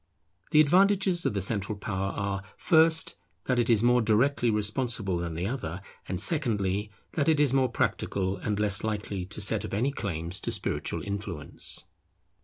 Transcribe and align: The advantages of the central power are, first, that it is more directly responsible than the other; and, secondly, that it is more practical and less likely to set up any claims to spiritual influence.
The 0.49 0.61
advantages 0.61 1.27
of 1.27 1.35
the 1.35 1.41
central 1.41 1.77
power 1.77 2.07
are, 2.13 2.41
first, 2.57 3.13
that 3.43 3.59
it 3.59 3.69
is 3.69 3.83
more 3.83 4.01
directly 4.01 4.49
responsible 4.49 5.19
than 5.19 5.35
the 5.35 5.45
other; 5.45 5.79
and, 6.07 6.19
secondly, 6.19 6.89
that 7.13 7.29
it 7.29 7.39
is 7.39 7.53
more 7.53 7.69
practical 7.69 8.37
and 8.37 8.59
less 8.59 8.83
likely 8.83 9.25
to 9.25 9.39
set 9.39 9.63
up 9.63 9.75
any 9.75 9.91
claims 9.91 10.39
to 10.39 10.49
spiritual 10.49 11.03
influence. 11.03 11.85